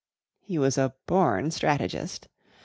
[0.39, 2.27] He was a born strategist.